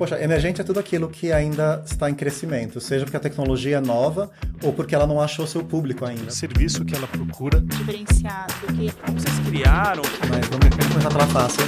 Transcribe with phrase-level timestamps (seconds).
[0.00, 3.80] Poxa, emergente é tudo aquilo que ainda está em crescimento, seja porque a tecnologia é
[3.82, 4.30] nova
[4.62, 6.24] ou porque ela não achou seu público ainda.
[6.28, 7.60] O serviço que ela procura.
[7.60, 8.54] Diferenciado.
[8.68, 8.90] Que...
[8.92, 10.02] Como vocês criaram?
[10.20, 11.60] Mas vamos começar pela fácil.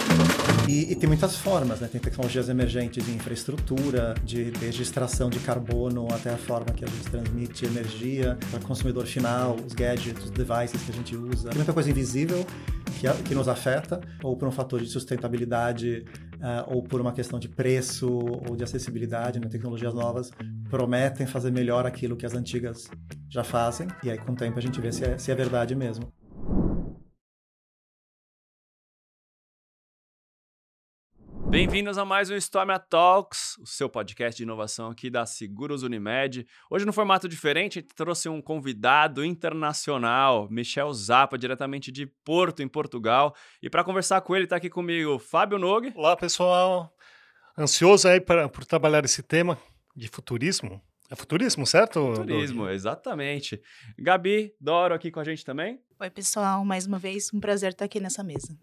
[0.66, 1.88] E, e, tem muitas formas, né?
[1.92, 6.89] Tem tecnologias emergentes de infraestrutura, de desde extração de carbono até a forma que a
[6.89, 11.51] gente transmite energia para o consumidor final, os gadgets, os devices que a gente usa.
[11.51, 12.46] Tem muita coisa invisível
[12.99, 16.07] que, que nos afeta, ou por um fator de sustentabilidade
[16.43, 19.48] uh, ou por uma questão de preço ou de acessibilidade, né?
[19.48, 20.30] tecnologias novas
[20.68, 22.90] prometem fazer melhor aquilo que as antigas
[23.30, 25.75] já fazem, e aí com o tempo a gente vê se é, se é verdade
[25.75, 26.12] mesmo.
[31.52, 36.47] Bem-vindos a mais um Stormia Talks, o seu podcast de inovação aqui da Seguros Unimed.
[36.70, 42.62] Hoje, no formato diferente, a gente trouxe um convidado internacional, Michel Zappa, diretamente de Porto,
[42.62, 43.34] em Portugal.
[43.62, 45.92] E para conversar com ele, está aqui comigo Fábio Nogue.
[45.94, 46.91] Olá, pessoal.
[47.56, 49.58] Ansioso aí pra, por trabalhar esse tema
[49.94, 50.80] de futurismo.
[51.11, 52.14] É futurismo, certo?
[52.14, 53.61] Futurismo, exatamente.
[53.98, 55.78] Gabi Doro aqui com a gente também.
[56.00, 56.64] Oi, pessoal.
[56.64, 58.56] Mais uma vez, um prazer estar aqui nessa mesa.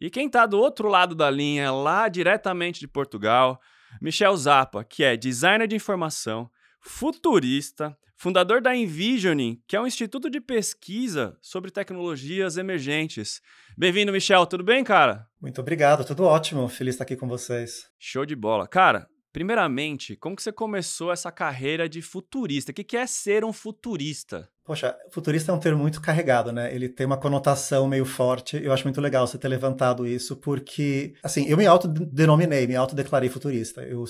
[0.00, 3.60] E quem está do outro lado da linha, lá diretamente de Portugal,
[4.00, 10.30] Michel Zappa, que é designer de informação, futurista, fundador da Envisioning, que é um instituto
[10.30, 13.40] de pesquisa sobre tecnologias emergentes.
[13.76, 14.46] Bem-vindo, Michel.
[14.46, 15.26] Tudo bem, cara?
[15.40, 16.68] Muito obrigado, tudo ótimo.
[16.68, 17.88] Feliz estar aqui com vocês.
[17.98, 18.68] Show de bola.
[18.68, 22.70] Cara, primeiramente, como que você começou essa carreira de futurista?
[22.70, 24.48] O que é ser um futurista?
[24.64, 26.72] Poxa, futurista é um termo muito carregado, né?
[26.72, 28.56] Ele tem uma conotação meio forte.
[28.62, 33.28] Eu acho muito legal você ter levantado isso, porque, assim, eu me autodenominei, me autodeclarei
[33.28, 33.82] futurista.
[33.82, 34.04] Eu,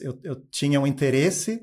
[0.00, 1.60] eu, eu tinha um interesse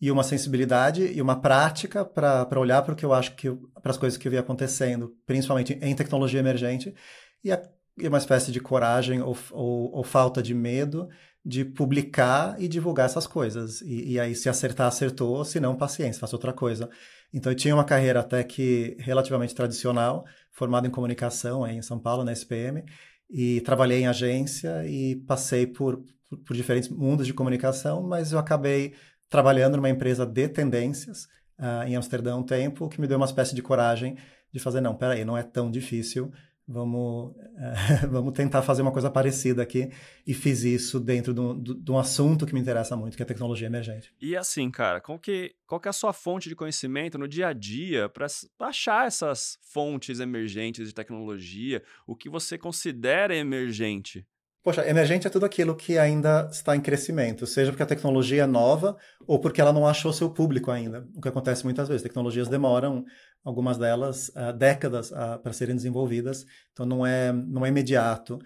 [0.00, 3.90] e uma sensibilidade e uma prática para olhar para o que eu acho que para
[3.90, 6.94] as coisas que eu vi acontecendo, principalmente em tecnologia emergente,
[7.42, 7.62] e, a,
[7.96, 11.08] e uma espécie de coragem ou, ou, ou, falta de medo
[11.44, 13.82] de publicar e divulgar essas coisas.
[13.82, 16.88] E, e aí, se acertar, acertou, se não, paciência, faça outra coisa.
[17.32, 22.24] Então eu tinha uma carreira até que relativamente tradicional, formado em comunicação em São Paulo,
[22.24, 22.84] na SPM,
[23.28, 28.38] e trabalhei em agência e passei por, por, por diferentes mundos de comunicação, mas eu
[28.38, 28.94] acabei
[29.28, 31.24] trabalhando numa empresa de tendências
[31.58, 34.16] uh, em Amsterdã um tempo, que me deu uma espécie de coragem
[34.52, 36.30] de fazer, não, peraí, não é tão difícil,
[36.66, 39.90] vamos, uh, vamos tentar fazer uma coisa parecida aqui.
[40.26, 43.26] E fiz isso dentro de um, de um, assunto que me interessa muito, que é
[43.26, 44.14] tecnologia emergente.
[44.20, 47.48] E assim, cara, qual que, qual que é a sua fonte de conhecimento no dia
[47.48, 48.26] a dia para
[48.60, 51.82] achar essas fontes emergentes de tecnologia?
[52.06, 54.26] O que você considera emergente?
[54.64, 58.46] Poxa, emergente é tudo aquilo que ainda está em crescimento, seja porque a tecnologia é
[58.46, 61.06] nova ou porque ela não achou seu público ainda.
[61.14, 63.04] O que acontece muitas vezes, tecnologias demoram,
[63.44, 68.36] algumas delas, uh, décadas uh, para serem desenvolvidas, então não é, não é imediato.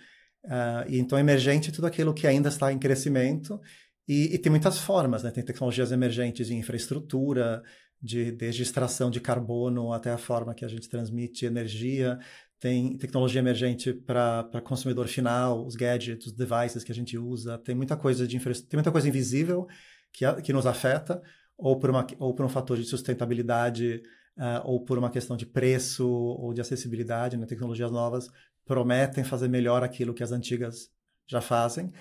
[0.45, 3.61] Uh, então emergente é tudo aquilo que ainda está em crescimento
[4.09, 5.31] e, e tem muitas formas, né?
[5.31, 7.63] Tem tecnologias emergentes de infraestrutura,
[8.01, 12.19] de, desde extração de carbono até a forma que a gente transmite energia,
[12.61, 17.75] tem tecnologia emergente para consumidor final, os gadgets, os devices que a gente usa, tem
[17.75, 19.67] muita coisa de tem muita coisa invisível
[20.13, 21.23] que, que nos afeta,
[21.57, 24.03] ou por, uma, ou por um fator de sustentabilidade,
[24.37, 27.47] uh, ou por uma questão de preço ou de acessibilidade, né?
[27.47, 28.29] tecnologias novas
[28.65, 30.91] prometem fazer melhor aquilo que as antigas
[31.27, 31.93] já fazem,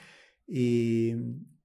[0.50, 1.16] e,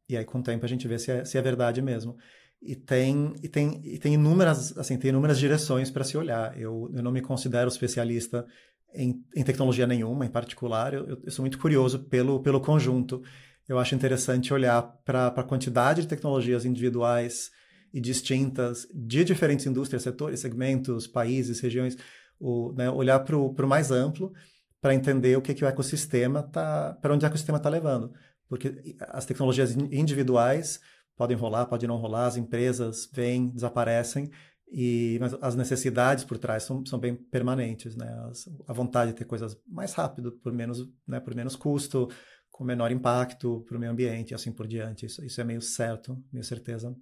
[0.09, 2.17] e aí com o tempo a gente vê se é, se é verdade mesmo.
[2.65, 6.57] E tem, e tem, e tem inúmeras, assim, tem inúmeras direções para se olhar.
[6.57, 8.47] Eu, eu não me considero especialista
[8.95, 10.95] em, em tecnologia nenhuma em particular.
[10.95, 13.23] Eu, eu, sou muito curioso pelo, pelo conjunto.
[13.69, 17.51] Eu acho interessante olhar para a quantidade de tecnologias individuais
[17.93, 21.97] e distintas de diferentes indústrias, setores, segmentos, países, regiões,
[22.41, 24.33] o, né, olhar para o mais amplo
[24.81, 28.13] para entender o que, que o ecossistema tá, para onde o ecossistema está levando.
[28.49, 30.81] Porque as tecnologias individuais
[31.17, 34.29] podem rolar, podem não rolar, as empresas vêm, desaparecem,
[34.75, 38.09] e, mas as necessidades por trás são, são bem permanentes, né?
[38.31, 42.09] As, a vontade de ter coisas mais rápido, por menos, né, por menos custo,
[42.51, 45.05] com menor impacto para o meio ambiente e assim por diante.
[45.05, 46.97] Isso, isso é meio certo, meio certeza.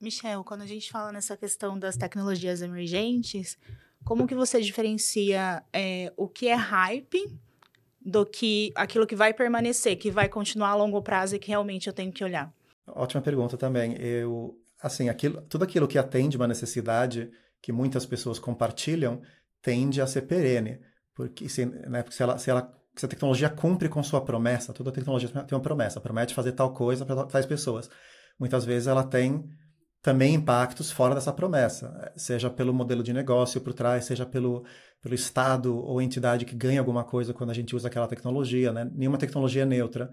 [0.00, 3.56] Michel, quando a gente fala nessa questão das tecnologias emergentes,
[4.04, 7.32] como que você diferencia é, o que é hype
[8.04, 11.86] do que aquilo que vai permanecer, que vai continuar a longo prazo e que realmente
[11.86, 12.52] eu tenho que olhar?
[12.88, 13.96] Ótima pergunta também.
[13.98, 17.30] Eu assim, aquilo, tudo aquilo que atende uma necessidade
[17.62, 19.22] que muitas pessoas compartilham
[19.62, 20.78] tende a ser perene,
[21.14, 24.74] porque se, né, porque se, ela, se, ela, se a tecnologia cumpre com sua promessa,
[24.74, 27.88] toda tecnologia tem uma promessa, promete fazer tal coisa para tais pessoas.
[28.38, 29.48] Muitas vezes ela tem
[30.02, 34.66] também impactos fora dessa promessa, seja pelo modelo de negócio por trás, seja pelo,
[35.00, 38.90] pelo Estado ou entidade que ganha alguma coisa quando a gente usa aquela tecnologia, né?
[38.94, 40.10] Nenhuma tecnologia é neutra.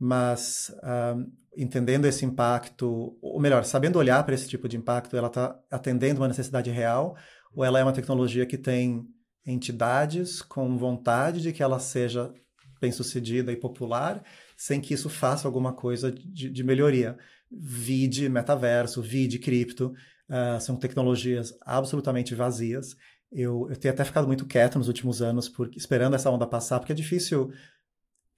[0.00, 5.26] Mas uh, entendendo esse impacto, ou melhor, sabendo olhar para esse tipo de impacto, ela
[5.26, 7.16] está atendendo uma necessidade real
[7.54, 9.06] ou ela é uma tecnologia que tem
[9.44, 12.32] entidades com vontade de que ela seja
[12.80, 14.24] bem-sucedida e popular,
[14.56, 17.18] sem que isso faça alguma coisa de, de melhoria.
[17.50, 19.92] Vide metaverso, vide cripto,
[20.30, 22.96] uh, são tecnologias absolutamente vazias.
[23.30, 26.78] Eu, eu tenho até ficado muito quieto nos últimos anos, por, esperando essa onda passar,
[26.78, 27.52] porque é difícil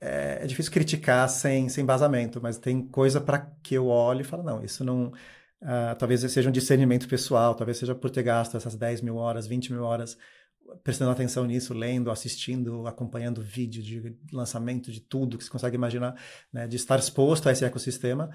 [0.05, 4.25] é, é difícil criticar sem, sem embasamento, mas tem coisa para que eu olhe e
[4.25, 5.13] falo, não, isso não...
[5.63, 9.47] Uh, talvez seja um discernimento pessoal, talvez seja por ter gasto essas 10 mil horas,
[9.47, 10.19] 20 mil horas
[10.83, 16.17] prestando atenção nisso, lendo, assistindo, acompanhando vídeo de lançamento de tudo que você consegue imaginar,
[16.53, 18.29] né, de estar exposto a esse ecossistema,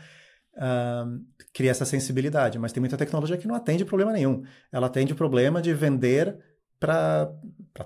[0.54, 2.58] uh, cria essa sensibilidade.
[2.58, 4.44] Mas tem muita tecnologia que não atende problema nenhum.
[4.72, 6.38] Ela atende o problema de vender
[6.80, 7.32] para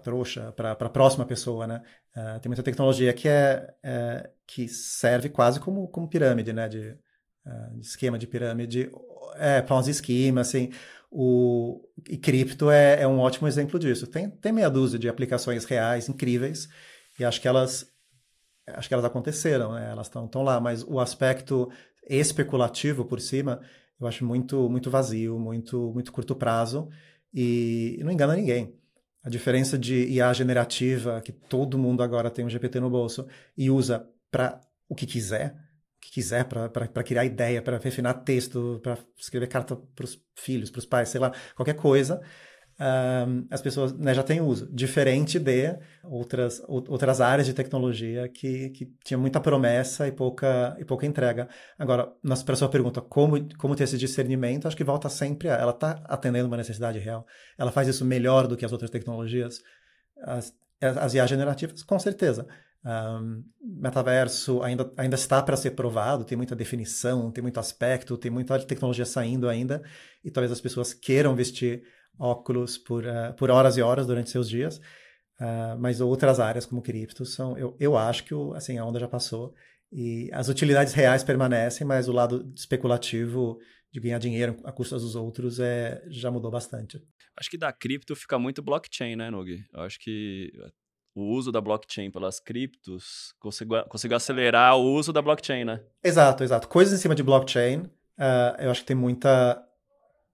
[0.03, 1.81] trouxa, para a próxima pessoa, né?
[2.15, 6.67] Uh, tem muita tecnologia que é, é, que serve quase como, como pirâmide, né?
[6.67, 6.97] De,
[7.45, 8.91] uh, de esquema de pirâmide,
[9.35, 10.71] é, Ponzi esquema, assim.
[11.09, 14.07] O, e cripto é, é, um ótimo exemplo disso.
[14.07, 16.69] Tem, tem meia dúzia de aplicações reais incríveis
[17.19, 17.91] e acho que elas
[18.67, 19.89] acho que elas aconteceram, né?
[19.91, 21.69] Elas estão lá, mas o aspecto
[22.07, 23.61] especulativo por cima
[23.99, 26.89] eu acho muito muito vazio, muito muito curto prazo
[27.33, 28.80] e não engana ninguém.
[29.23, 33.69] A diferença de IA generativa, que todo mundo agora tem um GPT no bolso e
[33.69, 34.59] usa para
[34.89, 35.55] o que quiser,
[35.99, 40.79] que quiser para criar ideia, para refinar texto, para escrever carta para os filhos, para
[40.79, 42.19] os pais, sei lá, qualquer coisa,
[42.81, 44.67] um, as pessoas né, já têm uso.
[44.73, 50.83] Diferente de outras, outras áreas de tecnologia que, que tinha muita promessa e pouca, e
[50.83, 51.47] pouca entrega.
[51.77, 52.11] Agora,
[52.43, 55.53] para a sua pergunta, como, como ter esse discernimento, acho que volta sempre a.
[55.53, 57.23] Ela está atendendo uma necessidade real.
[57.55, 59.59] Ela faz isso melhor do que as outras tecnologias.
[60.23, 60.51] As,
[60.81, 62.47] as IA generativas, com certeza.
[62.83, 68.31] Um, metaverso ainda, ainda está para ser provado, tem muita definição, tem muito aspecto, tem
[68.31, 69.83] muita tecnologia saindo ainda,
[70.25, 71.83] e talvez as pessoas queiram vestir
[72.19, 74.77] óculos por, uh, por horas e horas durante seus dias,
[75.39, 78.99] uh, mas outras áreas como cripto são, eu, eu acho que o, assim, a onda
[78.99, 79.53] já passou,
[79.91, 83.59] e as utilidades reais permanecem, mas o lado especulativo
[83.91, 87.01] de ganhar dinheiro a custas dos outros é, já mudou bastante.
[87.37, 89.51] Acho que da cripto fica muito blockchain, né, Nug?
[89.73, 90.49] Eu acho que
[91.13, 95.83] o uso da blockchain pelas criptos conseguiu, conseguiu acelerar o uso da blockchain, né?
[96.03, 96.67] Exato, exato.
[96.67, 99.61] Coisas em cima de blockchain, uh, eu acho que tem muita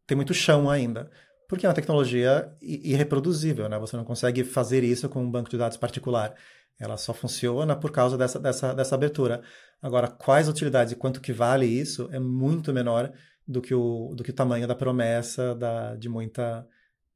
[0.05, 1.11] tem muito chão ainda,
[1.47, 3.79] porque é uma tecnologia irreproduzível, né?
[3.79, 6.35] Você não consegue fazer isso com um banco de dados particular.
[6.79, 9.41] Ela só funciona por causa dessa, dessa, dessa abertura.
[9.81, 13.11] Agora, quais utilidades e quanto que vale isso é muito menor
[13.47, 16.67] do que o, do que o tamanho da promessa da, de muita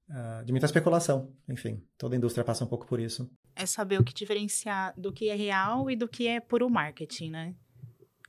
[0.10, 1.33] uh, de muita especulação.
[1.48, 3.30] Enfim, toda a indústria passa um pouco por isso.
[3.56, 7.31] É saber o que diferenciar do que é real e do que é puro marketing,
[7.31, 7.56] né?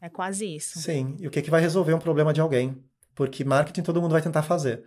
[0.01, 0.81] É quase isso.
[0.81, 2.83] Sim, e o que, é que vai resolver um problema de alguém?
[3.15, 4.83] Porque marketing todo mundo vai tentar fazer.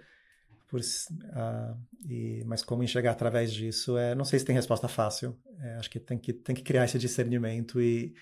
[0.67, 1.77] Por, uh,
[2.09, 5.37] e, mas como enxergar através disso, é, não sei se tem resposta fácil.
[5.59, 8.13] É, acho que tem, que tem que criar esse discernimento e,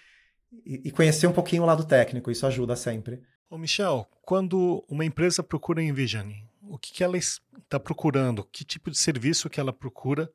[0.66, 2.30] e, e conhecer um pouquinho o lado técnico.
[2.30, 3.24] Isso ajuda sempre.
[3.50, 8.90] Ô Michel, quando uma empresa procura Envisioning, o que, que ela está procurando, que tipo
[8.90, 10.32] de serviço que ela procura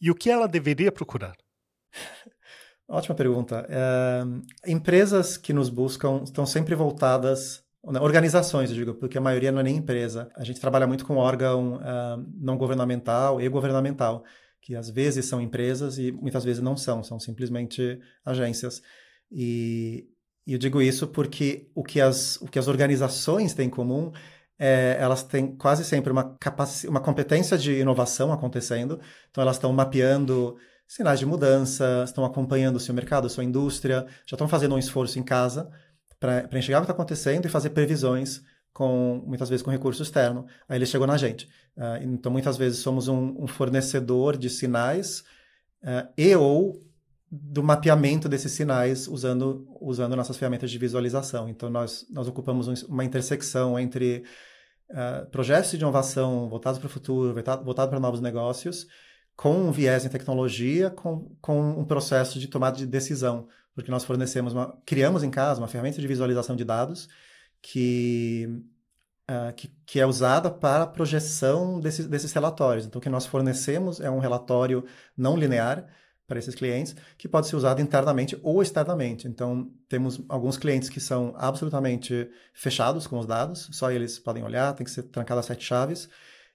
[0.00, 1.36] e o que ela deveria procurar?
[2.88, 3.66] Ótima pergunta.
[3.68, 9.60] É, empresas que nos buscam estão sempre voltadas, organizações, eu digo, porque a maioria não
[9.60, 10.30] é nem empresa.
[10.36, 14.24] A gente trabalha muito com órgão uh, não governamental e governamental,
[14.60, 18.82] que às vezes são empresas e muitas vezes não são, são simplesmente agências.
[19.30, 20.06] E,
[20.46, 24.12] e eu digo isso porque o que as, o que as organizações têm em comum
[24.58, 26.36] é, elas têm quase sempre uma,
[26.86, 29.00] uma competência de inovação acontecendo,
[29.30, 30.54] então elas estão mapeando
[30.86, 34.78] sinais de mudança, estão acompanhando o seu mercado, a sua indústria, já estão fazendo um
[34.78, 35.70] esforço em casa
[36.20, 40.46] para enxergar o que está acontecendo e fazer previsões com muitas vezes com recurso externo.
[40.68, 41.46] Aí ele chegou na gente.
[41.76, 45.24] Uh, então muitas vezes somos um, um fornecedor de sinais
[45.82, 46.80] uh, e ou
[47.30, 51.48] do mapeamento desses sinais usando usando nossas ferramentas de visualização.
[51.48, 54.24] Então nós nós ocupamos uma intersecção entre
[54.90, 58.86] uh, projetos de inovação voltados para o futuro, voltados voltado para novos negócios,
[59.36, 64.04] com um viés em tecnologia, com, com um processo de tomada de decisão, porque nós
[64.04, 67.08] fornecemos, uma, criamos em casa uma ferramenta de visualização de dados
[67.62, 68.48] que,
[69.30, 72.86] uh, que, que, é usada para a projeção desses, desses relatórios.
[72.86, 74.84] Então, o que nós fornecemos é um relatório
[75.16, 75.88] não linear,
[76.30, 79.26] para esses clientes, que pode ser usado internamente ou externamente.
[79.26, 84.72] Então, temos alguns clientes que são absolutamente fechados com os dados, só eles podem olhar,
[84.74, 86.08] tem que ser trancado as sete chaves,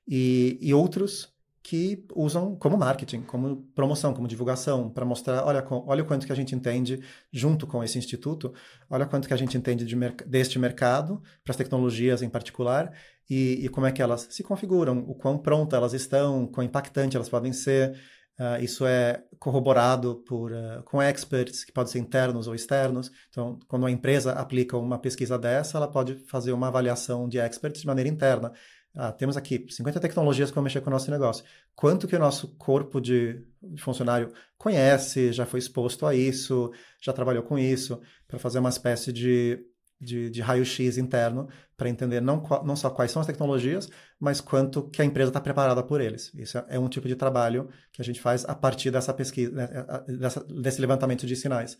[0.07, 1.34] e, e outros
[1.67, 6.31] que usam como marketing, como promoção, como divulgação, para mostrar, olha, olha o quanto que
[6.31, 7.01] a gente entende
[7.33, 8.53] junto com esse instituto,
[8.87, 9.95] olha quanto que a gente entende de
[10.27, 12.93] deste mercado, para as tecnologias em particular,
[13.27, 17.15] e, e, como é que elas se configuram, o quão prontas elas estão, quão impactante
[17.15, 17.99] elas podem ser.
[18.37, 23.09] Uh, isso é corroborado por, uh, com experts, que podem ser internos ou externos.
[23.29, 27.81] Então, quando uma empresa aplica uma pesquisa dessa, ela pode fazer uma avaliação de experts
[27.81, 28.53] de maneira interna.
[28.95, 31.43] Ah, temos aqui 50 tecnologias que vão mexer com o nosso negócio.
[31.75, 33.45] Quanto que o nosso corpo de,
[33.77, 36.71] funcionário conhece, já foi exposto a isso,
[37.01, 39.59] já trabalhou com isso, para fazer uma espécie de,
[39.99, 44.89] de, de raio-x interno para entender não, não só quais são as tecnologias, mas quanto
[44.89, 46.33] que a empresa está preparada por eles.
[46.33, 49.51] Isso é, é um tipo de trabalho que a gente faz a partir dessa pesquisa,
[49.51, 49.67] né,
[50.07, 51.77] dessa, desse levantamento de sinais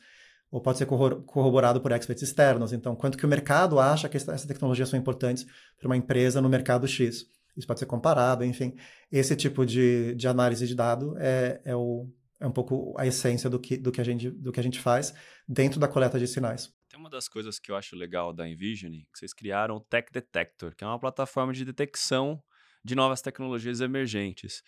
[0.51, 2.71] ou pode ser corroborado por experts externos.
[2.71, 5.45] Então, quanto que o mercado acha que essas tecnologias são importantes
[5.77, 7.25] para uma empresa no mercado X?
[7.55, 8.75] Isso pode ser comparado, enfim.
[9.11, 12.09] Esse tipo de, de análise de dado é, é, o,
[12.39, 14.79] é um pouco a essência do que, do, que a gente, do que a gente
[14.79, 15.13] faz
[15.47, 16.73] dentro da coleta de sinais.
[16.89, 20.11] Tem uma das coisas que eu acho legal da Envision, que vocês criaram o Tech
[20.11, 22.41] Detector, que é uma plataforma de detecção
[22.83, 24.61] de novas tecnologias emergentes.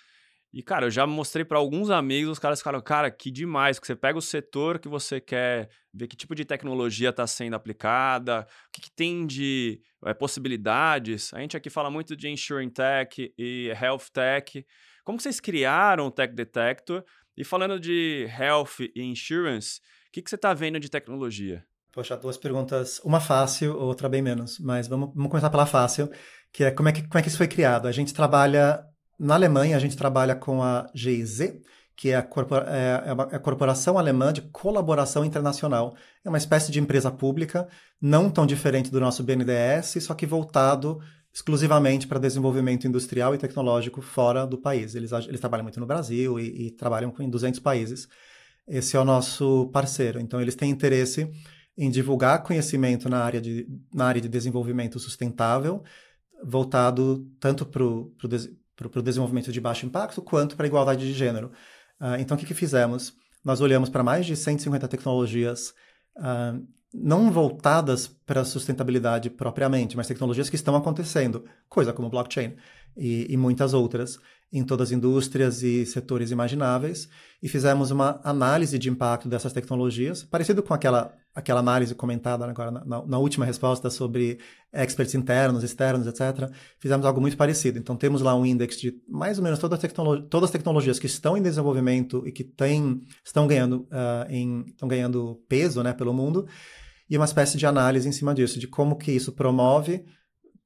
[0.58, 3.86] E, cara, eu já mostrei para alguns amigos, os caras ficaram, cara, que demais, que
[3.86, 8.42] você pega o setor que você quer ver que tipo de tecnologia está sendo aplicada,
[8.68, 11.32] o que, que tem de é, possibilidades.
[11.32, 14.66] A gente aqui fala muito de Insurance Tech e Health Tech.
[15.04, 17.04] Como vocês criaram o Tech Detector?
[17.38, 21.64] E falando de Health e Insurance, o que, que você está vendo de tecnologia?
[21.92, 24.58] Poxa, duas perguntas, uma fácil, outra bem menos.
[24.58, 26.10] Mas vamos, vamos começar pela fácil,
[26.52, 27.88] que é como é que, como é que isso foi criado.
[27.88, 28.84] A gente trabalha
[29.20, 31.60] na Alemanha, a gente trabalha com a GIZ,
[31.96, 35.96] que é a, corpora é, é a, Corporação Alemã de Colaboração Internacional.
[36.24, 37.68] É uma espécie de empresa pública,
[38.00, 41.00] não tão diferente do nosso BNDES, só que voltado
[41.34, 44.94] exclusivamente para desenvolvimento industrial e tecnológico fora do país.
[44.94, 48.08] Eles, eles trabalham muito no Brasil e, e trabalham em 200 países.
[48.68, 50.20] Esse é o nosso parceiro.
[50.20, 51.32] Então, eles têm interesse
[51.78, 55.84] em divulgar conhecimento na área de, na área de desenvolvimento sustentável,
[56.44, 58.12] voltado tanto para o
[58.86, 61.52] para o desenvolvimento de baixo impacto, quanto para a igualdade de gênero.
[62.00, 63.14] Uh, então, o que, que fizemos?
[63.44, 65.74] Nós olhamos para mais de 150 tecnologias,
[66.18, 72.56] uh, não voltadas para a sustentabilidade propriamente, mas tecnologias que estão acontecendo, coisa como blockchain
[72.96, 74.20] e, e muitas outras
[74.52, 77.10] em todas as indústrias e setores imagináveis
[77.44, 82.72] e fizemos uma análise de impacto dessas tecnologias, parecido com aquela, aquela análise comentada agora
[82.72, 84.40] na, na, última resposta sobre
[84.72, 86.50] experts internos, externos, etc.
[86.80, 87.78] Fizemos algo muito parecido.
[87.78, 89.92] Então, temos lá um índice de mais ou menos todas as,
[90.30, 94.88] todas as tecnologias que estão em desenvolvimento e que tem, estão, ganhando, uh, em, estão
[94.88, 96.48] ganhando peso né, pelo mundo
[97.10, 100.06] e uma espécie de análise em cima disso, de como que isso promove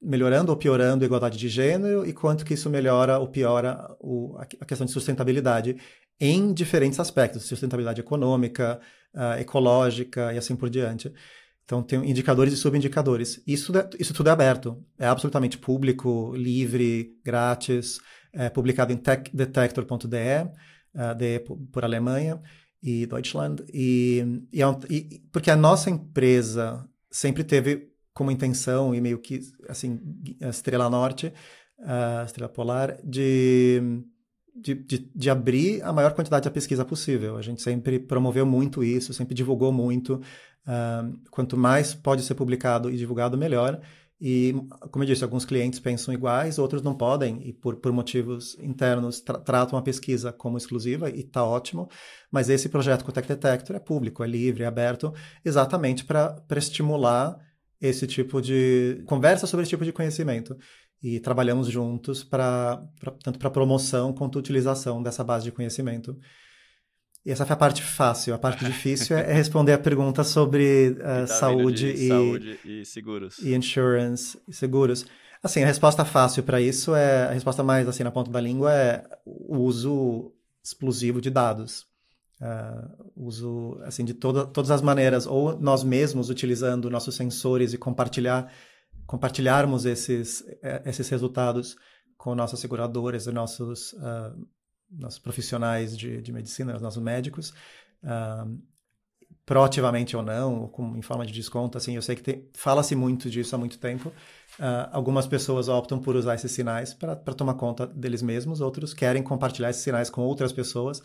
[0.01, 4.35] melhorando ou piorando a igualdade de gênero e quanto que isso melhora ou piora o,
[4.37, 5.77] a questão de sustentabilidade
[6.19, 8.79] em diferentes aspectos, sustentabilidade econômica,
[9.13, 11.11] uh, ecológica e assim por diante.
[11.65, 13.41] Então, tem indicadores e subindicadores.
[13.47, 17.99] Isso, isso tudo é aberto, é absolutamente público, livre, grátis,
[18.33, 20.51] é publicado em techdetector.de, uh,
[20.95, 21.39] ah, de
[21.71, 22.41] por Alemanha
[22.83, 23.63] e Deutschland.
[23.73, 29.39] E, e, é e, porque a nossa empresa sempre teve como intenção e meio que
[29.69, 29.99] assim
[30.41, 31.33] estrela norte,
[31.79, 33.81] a estrela polar de,
[34.55, 37.37] de, de, de, abrir a maior quantidade de pesquisa possível.
[37.37, 40.21] A gente sempre promoveu muito isso, sempre divulgou muito.
[40.61, 43.81] Uh, quanto mais pode ser publicado e divulgado, melhor.
[44.23, 44.53] E,
[44.91, 49.19] como eu disse, alguns clientes pensam iguais, outros não podem, e por, por motivos internos
[49.19, 51.89] tra tratam a pesquisa como exclusiva, e está ótimo.
[52.29, 55.11] Mas esse projeto com o Tech Detector é público, é livre, é aberto,
[55.43, 57.35] exatamente para estimular
[57.81, 60.55] esse tipo de conversa sobre esse tipo de conhecimento
[61.01, 62.81] e trabalhamos juntos para
[63.23, 66.15] tanto para promoção quanto utilização dessa base de conhecimento.
[67.25, 68.33] E essa foi a parte fácil.
[68.33, 73.39] A parte difícil é responder a pergunta sobre uh, saúde, e, saúde e seguros.
[73.39, 75.05] E insurance e seguros.
[75.41, 78.71] Assim, a resposta fácil para isso é a resposta mais assim na ponta da língua
[78.71, 80.31] é o uso
[80.63, 81.90] explosivo de dados
[82.41, 87.77] uh, uso assim de toda, todas as maneiras, ou nós mesmos utilizando nossos sensores e
[87.77, 88.51] compartilhar,
[89.05, 91.75] compartilharmos esses, eh, esses resultados
[92.17, 94.47] com nossas seguradoras e nossos, uh,
[94.89, 97.53] nossos profissionais de, de medicina, nossos médicos,
[98.03, 98.59] uh,
[99.45, 103.29] proativamente ou não, ou com, em forma de desconto, assim, eu sei que fala-se muito
[103.29, 104.11] disso há muito tempo.
[104.91, 109.71] Algumas pessoas optam por usar esses sinais para tomar conta deles mesmos, outros querem compartilhar
[109.71, 111.01] esses sinais com outras pessoas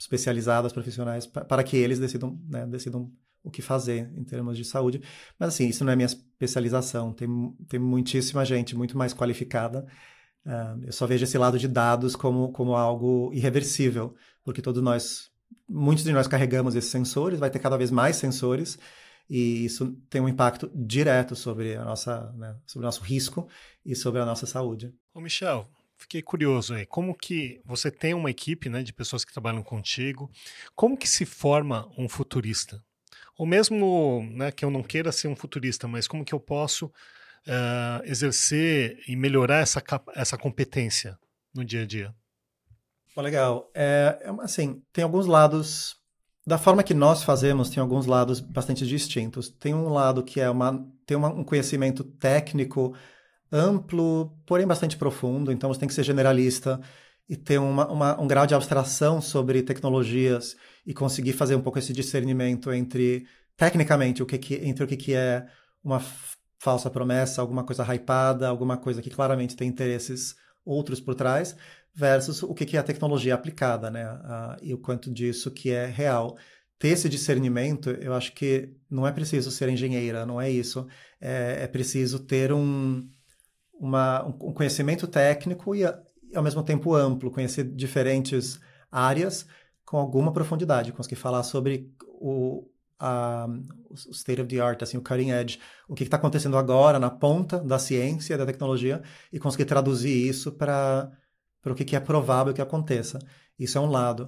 [0.00, 3.12] especializadas, profissionais, para que eles decidam, né, decidam
[3.44, 5.02] o que fazer em termos de saúde.
[5.38, 7.12] Mas, assim, isso não é minha especialização.
[7.12, 7.28] Tem,
[7.68, 9.86] tem muitíssima gente muito mais qualificada
[10.44, 15.30] Uh, eu só vejo esse lado de dados como, como algo irreversível, porque todos nós,
[15.68, 18.78] muitos de nós carregamos esses sensores, vai ter cada vez mais sensores,
[19.28, 23.48] e isso tem um impacto direto sobre, a nossa, né, sobre o nosso risco
[23.84, 24.92] e sobre a nossa saúde.
[25.14, 25.68] Ô Michel,
[26.00, 26.86] fiquei curioso aí.
[26.86, 30.30] Como que você tem uma equipe né, de pessoas que trabalham contigo?
[30.74, 32.82] Como que se forma um futurista?
[33.38, 36.86] Ou mesmo né, que eu não queira ser um futurista, mas como que eu posso
[36.86, 39.82] uh, exercer e melhorar essa,
[40.14, 41.18] essa competência
[41.54, 42.14] no dia a dia?
[43.14, 43.70] Bom, legal.
[43.74, 45.96] É, é assim, tem alguns lados
[46.46, 49.48] da forma que nós fazemos, tem alguns lados bastante distintos.
[49.48, 52.94] Tem um lado que é uma, tem uma, um conhecimento técnico
[53.52, 56.80] amplo, porém bastante profundo, então você tem que ser generalista
[57.28, 61.78] e ter uma, uma, um grau de abstração sobre tecnologias e conseguir fazer um pouco
[61.78, 63.26] esse discernimento entre,
[63.56, 65.46] tecnicamente, o que, que entre o que, que é
[65.82, 66.00] uma
[66.58, 71.56] falsa promessa, alguma coisa hypada, alguma coisa que claramente tem interesses outros por trás,
[71.94, 74.06] versus o que, que é a tecnologia aplicada, né?
[74.62, 76.36] e o quanto disso que é real.
[76.78, 80.86] Ter esse discernimento, eu acho que não é preciso ser engenheira, não é isso.
[81.20, 83.08] É, é preciso ter um,
[83.80, 88.60] uma, um conhecimento técnico e, ao mesmo tempo, amplo, conhecer diferentes
[88.92, 89.46] áreas
[89.84, 92.68] com alguma profundidade, conseguir falar sobre o,
[92.98, 93.48] a,
[93.88, 95.58] o state of the art, assim, o cutting edge,
[95.88, 100.52] o que está acontecendo agora na ponta da ciência, da tecnologia, e conseguir traduzir isso
[100.52, 101.10] para
[101.64, 103.18] o que, que é provável que aconteça.
[103.58, 104.26] Isso é um lado.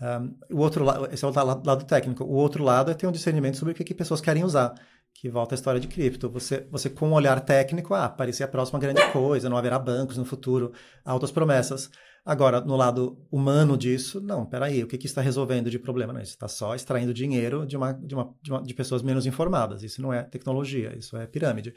[0.00, 2.24] Um, o outro lado, esse é o lado, técnico.
[2.24, 4.74] O outro lado é ter um discernimento sobre o que, que pessoas querem usar
[5.20, 6.30] que volta à história de cripto.
[6.30, 10.16] Você, você com um olhar técnico, ah, parecia a próxima grande coisa, não haverá bancos
[10.16, 10.72] no futuro,
[11.04, 11.90] altas promessas.
[12.24, 16.12] Agora, no lado humano disso, não, peraí, o que, que está resolvendo de problema?
[16.12, 19.26] Não, isso está só extraindo dinheiro de, uma, de, uma, de, uma, de pessoas menos
[19.26, 19.82] informadas.
[19.82, 21.74] Isso não é tecnologia, isso é pirâmide.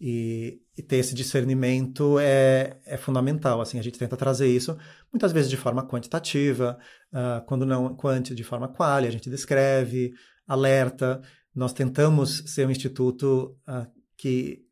[0.00, 3.60] E, e, ter esse discernimento é, é fundamental.
[3.60, 4.78] Assim, a gente tenta trazer isso
[5.12, 6.78] muitas vezes de forma quantitativa,
[7.12, 10.12] uh, quando não quanti, de forma quali, a gente descreve,
[10.48, 11.20] alerta,
[11.60, 13.86] nós tentamos ser um instituto uh,
[14.16, 14.62] que,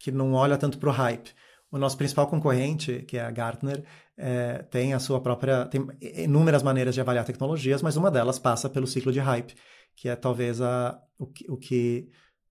[0.00, 1.30] que não olha tanto para o hype.
[1.70, 3.84] O nosso principal concorrente, que é a Gartner,
[4.16, 5.64] é, tem a sua própria.
[5.66, 9.54] tem inúmeras maneiras de avaliar tecnologias, mas uma delas passa pelo ciclo de hype,
[9.94, 12.08] que é talvez a, o, que, o, que,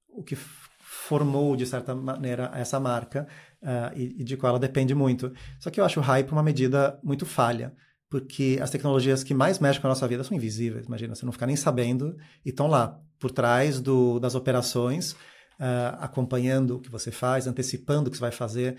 [0.07, 3.27] o que formou, de certa maneira, essa marca
[3.61, 5.33] uh, e, e de qual ela depende muito.
[5.59, 7.75] Só que eu acho o hype uma medida muito falha
[8.11, 10.85] porque as tecnologias que mais mexem com a nossa vida são invisíveis.
[10.85, 15.95] Imagina, você não ficar nem sabendo e estão lá, por trás do, das operações, uh,
[15.97, 18.75] acompanhando o que você faz, antecipando o que você vai fazer.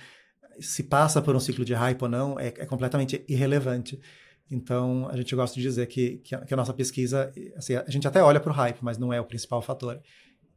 [0.60, 3.98] Se passa por um ciclo de hype ou não, é, é completamente irrelevante.
[4.50, 7.90] Então, a gente gosta de dizer que, que, a, que a nossa pesquisa, assim, a
[7.90, 9.98] gente até olha para o hype, mas não é o principal fator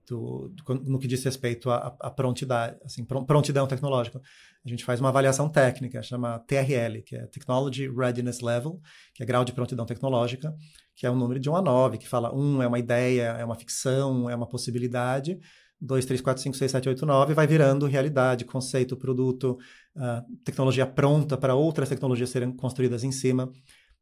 [0.08, 4.22] do, do, no que diz respeito à, prontidão, assim, prontidão tecnológica.
[4.66, 8.80] A gente faz uma avaliação técnica, chama TRL, que é Technology Readiness Level,
[9.14, 10.56] que é grau de prontidão tecnológica,
[10.96, 13.46] que é um número de 1 a 9, que fala 1 é uma ideia, é
[13.46, 15.40] uma ficção, é uma possibilidade,
[15.80, 19.58] 2, 3, 4, 5, 6, 7, 8, 9 vai virando realidade, conceito, produto,
[19.96, 23.52] uh, tecnologia pronta para outras tecnologias serem construídas em cima.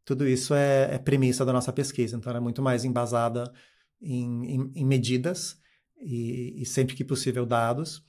[0.05, 3.51] Tudo isso é, é premissa da nossa pesquisa, então ela é muito mais embasada
[4.01, 5.57] em, em, em medidas
[6.03, 8.03] e, e sempre que possível dados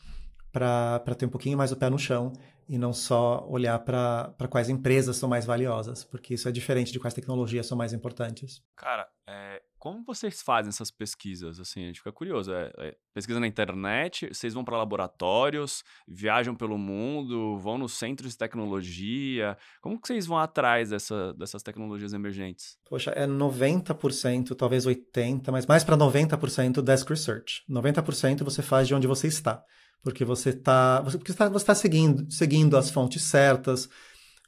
[0.53, 2.33] para ter um pouquinho mais o pé no chão
[2.69, 6.99] e não só olhar para quais empresas são mais valiosas, porque isso é diferente de
[6.99, 8.63] quais tecnologias são mais importantes.
[8.77, 11.61] Cara, é, como vocês fazem essas pesquisas?
[11.61, 12.51] Assim, a gente fica curioso.
[12.51, 18.33] É, é pesquisa na internet, vocês vão para laboratórios, viajam pelo mundo, vão nos centros
[18.33, 19.59] de tecnologia.
[19.83, 22.79] Como que vocês vão atrás dessa, dessas tecnologias emergentes?
[22.89, 27.63] Poxa, é 90%, talvez 80%, mas mais para 90% desk research.
[27.69, 29.63] 90% você faz de onde você está.
[30.03, 33.87] Porque você está você, porque você está tá seguindo, seguindo as fontes certas,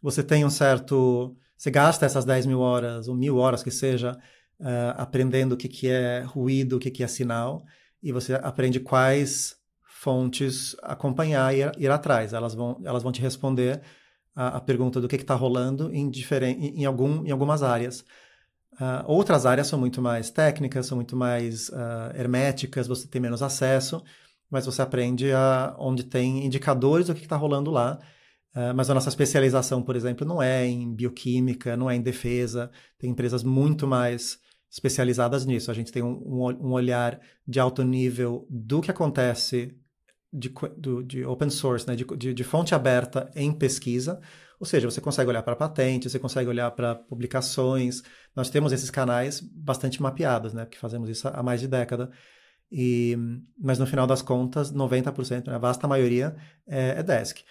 [0.01, 1.37] você tem um certo.
[1.59, 4.19] Você gasta essas 10 mil horas, ou mil horas que seja,
[4.61, 7.65] uh, aprendendo o que, que é ruído, o que, que é sinal,
[8.03, 12.33] e você aprende quais fontes acompanhar e ir, ir atrás.
[12.33, 13.81] Elas vão, elas vão te responder
[14.35, 16.11] a, a pergunta do que está rolando em,
[16.77, 18.05] em, algum, em algumas áreas.
[18.75, 23.43] Uh, outras áreas são muito mais técnicas, são muito mais uh, herméticas, você tem menos
[23.43, 24.03] acesso,
[24.51, 27.99] mas você aprende a, onde tem indicadores do que está rolando lá.
[28.55, 32.71] Uh, mas a nossa especialização, por exemplo, não é em bioquímica, não é em defesa.
[32.99, 34.39] Tem empresas muito mais
[34.77, 35.71] especializadas nisso.
[35.71, 39.75] A gente tem um, um, olhar de alto nível do que acontece
[40.31, 44.21] de, do, de open source, né, de, de, de, fonte aberta em pesquisa.
[44.61, 48.03] Ou seja, você consegue olhar para patentes, você consegue olhar para publicações.
[48.35, 52.11] Nós temos esses canais bastante mapeados, né, porque fazemos isso há mais de década.
[52.71, 53.17] E,
[53.59, 56.37] mas no final das contas, 90%, né, a vasta maioria
[56.67, 57.43] é, é desk.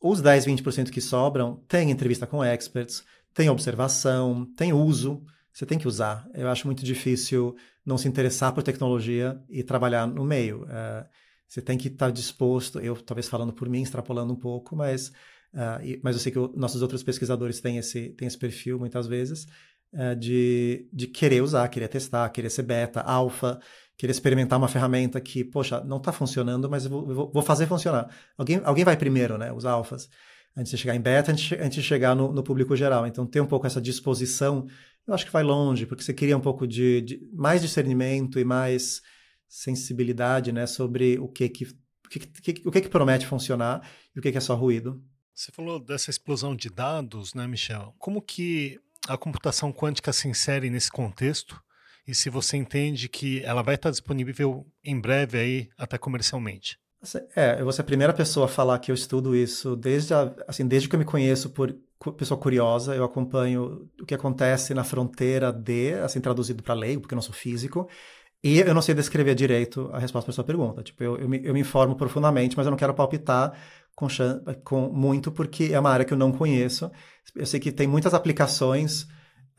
[0.00, 3.02] os 10, 20% que sobram, tem entrevista com experts,
[3.34, 5.24] tem observação, tem uso,
[5.60, 6.26] você tem que usar.
[6.32, 10.62] Eu acho muito difícil não se interessar por tecnologia e trabalhar no meio.
[10.62, 11.06] Uh,
[11.46, 15.08] você tem que estar disposto, eu talvez falando por mim, extrapolando um pouco, mas,
[15.52, 18.78] uh, e, mas eu sei que o, nossos outros pesquisadores têm esse, têm esse perfil
[18.78, 19.46] muitas vezes,
[19.92, 23.60] uh, de, de querer usar, querer testar, querer ser beta, alfa,
[23.98, 28.08] querer experimentar uma ferramenta que, poxa, não está funcionando, mas eu vou, vou, fazer funcionar.
[28.38, 30.08] Alguém, alguém vai primeiro, né, os alfas,
[30.56, 33.06] antes de chegar em beta, antes, antes de chegar no, no público geral.
[33.06, 34.66] Então, ter um pouco essa disposição,
[35.10, 38.44] eu acho que vai longe, porque você cria um pouco de, de mais discernimento e
[38.44, 39.02] mais
[39.48, 44.18] sensibilidade, né, sobre o que que, o que, que, o que, que promete funcionar e
[44.18, 45.02] o que, que é só ruído.
[45.34, 47.94] Você falou dessa explosão de dados, né, Michel?
[47.98, 51.60] Como que a computação quântica se insere nesse contexto?
[52.06, 56.78] E se você entende que ela vai estar disponível em breve aí, até comercialmente?
[57.34, 60.34] É, eu vou ser a primeira pessoa a falar que eu estudo isso desde, a,
[60.46, 61.74] assim, desde que eu me conheço por
[62.16, 67.14] pessoa curiosa, eu acompanho o que acontece na fronteira de, assim, traduzido para leigo, porque
[67.14, 67.88] eu não sou físico,
[68.42, 70.82] e eu não sei descrever direito a resposta para sua pergunta.
[70.82, 73.52] Tipo, eu, eu, me, eu me informo profundamente, mas eu não quero palpitar
[73.94, 74.08] com,
[74.64, 76.90] com muito, porque é uma área que eu não conheço.
[77.34, 79.06] Eu sei que tem muitas aplicações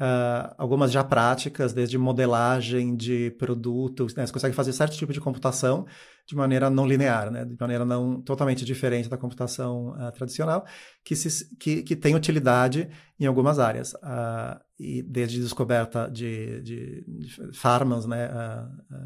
[0.01, 4.25] Uh, algumas já práticas, desde modelagem de produtos, né?
[4.25, 5.85] você consegue fazer certo tipo de computação
[6.25, 7.45] de maneira não linear, né?
[7.45, 10.65] de maneira não totalmente diferente da computação uh, tradicional,
[11.03, 17.05] que, se, que, que, tem utilidade em algumas áreas, uh, e desde descoberta de, de,
[17.07, 18.29] de né?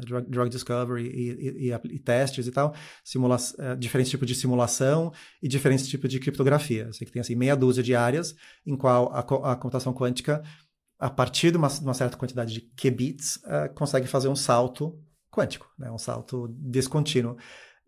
[0.00, 3.36] drug, drug, discovery e, e, e, e, testes e tal, simula
[3.78, 6.90] diferentes tipos de simulação e diferentes tipos de criptografia.
[6.90, 8.34] Você que tem assim meia dúzia de áreas
[8.66, 9.20] em qual a,
[9.52, 10.42] a computação quântica
[10.98, 14.98] a partir de uma, de uma certa quantidade de qubits, uh, consegue fazer um salto
[15.30, 15.90] quântico, né?
[15.90, 17.36] um salto descontínuo.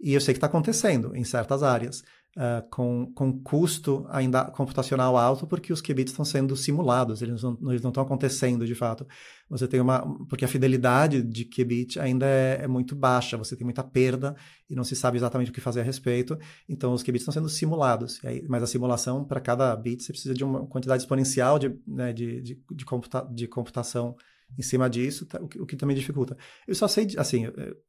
[0.00, 2.02] E eu sei que está acontecendo em certas áreas
[2.38, 7.58] uh, com, com custo ainda computacional alto, porque os qubits estão sendo simulados, eles não,
[7.68, 9.06] eles não estão acontecendo de fato.
[9.50, 10.00] Você tem uma.
[10.28, 14.36] Porque a fidelidade de qubit ainda é, é, muito baixa, você tem muita perda
[14.70, 16.38] e não se sabe exatamente o que fazer a respeito.
[16.68, 18.20] Então, os qubits estão sendo simulados.
[18.24, 22.12] Aí, mas a simulação, para cada bit, você precisa de uma quantidade exponencial de, né,
[22.12, 24.14] de, de, de, computa de computação
[24.56, 26.36] em cima disso, tá, o, que, o, que, também dificulta.
[26.66, 27.46] Eu só sei, assim,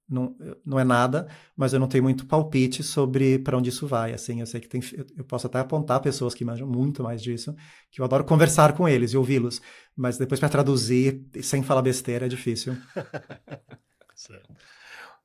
[0.08, 4.14] não, não é nada, mas eu não tenho muito palpite sobre para onde isso vai.
[4.14, 4.82] Assim, eu sei que tem,
[5.18, 7.56] eu posso até apontar pessoas que manjam muito mais disso,
[7.92, 9.62] que eu adoro conversar com eles e ouvi-los,
[9.96, 12.76] mas depois para traduzir sem falar besteira é difícil.
[14.16, 14.54] certo.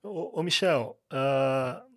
[0.03, 1.94] Ô, ô Michel, uh,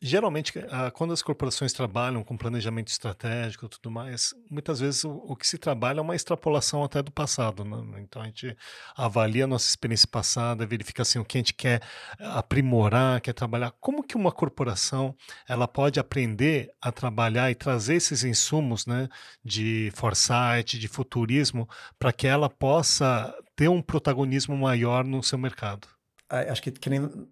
[0.00, 5.34] Geralmente, ah, quando as corporações trabalham com planejamento estratégico e tudo mais, muitas vezes o,
[5.34, 7.64] que se trabalha é uma extrapolação até do passado.
[7.64, 8.00] Né?
[8.02, 8.56] Então a gente
[8.96, 11.82] avalia a nossa experiência passada, verifica assim, o que a gente quer
[12.20, 13.72] aprimorar, quer trabalhar.
[13.80, 15.16] Como que uma corporação
[15.48, 19.08] ela pode aprender a trabalhar e trazer esses insumos né,
[19.44, 25.88] de foresight, de futurismo, para que ela possa ter um protagonismo maior no seu mercado?
[26.30, 27.28] Acho que, que nem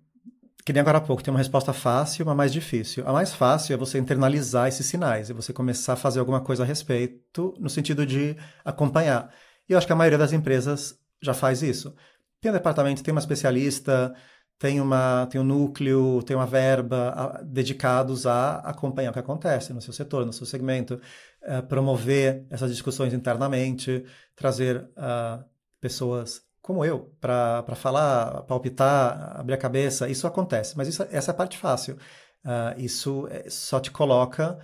[0.67, 3.07] que nem agora há pouco, tem uma resposta fácil, uma mais difícil.
[3.07, 6.65] A mais fácil é você internalizar esses sinais e você começar a fazer alguma coisa
[6.65, 9.33] a respeito, no sentido de acompanhar.
[9.69, 11.95] E eu acho que a maioria das empresas já faz isso.
[12.41, 14.13] Tem um departamento, tem uma especialista,
[14.59, 19.73] tem, uma, tem um núcleo, tem uma verba a, dedicados a acompanhar o que acontece
[19.73, 21.01] no seu setor, no seu segmento,
[21.45, 25.45] uh, promover essas discussões internamente, trazer uh,
[25.81, 30.77] pessoas como eu, para falar, palpitar, abrir a cabeça, isso acontece.
[30.77, 31.97] Mas isso, essa é a parte fácil.
[32.45, 34.59] Uh, isso é, só te coloca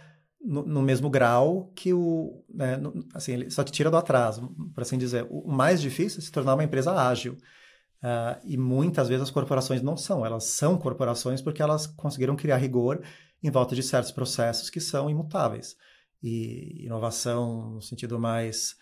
[0.45, 2.45] no, no, mesmo grau que o.
[2.53, 5.29] Né, no, assim, ele só te tira do atraso, por assim dizer.
[5.31, 7.35] O, o mais difícil é se tornar uma empresa ágil.
[8.03, 10.27] Uh, e muitas vezes as corporações não são.
[10.27, 13.01] Elas são corporações porque elas conseguiram criar rigor
[13.41, 15.77] em volta de certos processos que são imutáveis.
[16.21, 18.75] E inovação, no sentido mais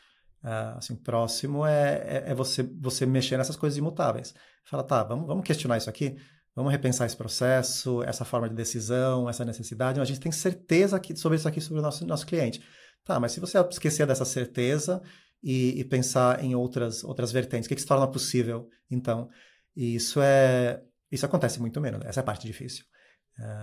[0.44, 4.34] uh, assim, próximo é, é, é, você, você mexer nessas coisas imutáveis.
[4.64, 6.16] Fala, tá, vamos, vamos questionar isso aqui,
[6.54, 10.00] vamos repensar esse processo, essa forma de decisão, essa necessidade.
[10.00, 12.62] A gente tem certeza aqui, sobre isso aqui, sobre o nosso, nosso cliente.
[13.04, 15.02] Tá, mas se você esquecer dessa certeza
[15.42, 19.28] e, e pensar em outras, outras vertentes, o que, que se torna possível, então?
[19.74, 22.84] E isso é isso acontece muito menos, essa é a parte difícil.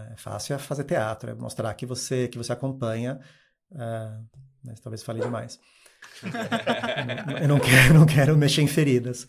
[0.09, 3.19] É fácil é fazer teatro, é mostrar que você que você acompanha,
[3.71, 4.27] uh,
[4.65, 5.59] mas talvez falei demais
[7.41, 9.27] eu não quero, não quero mexer em feridas.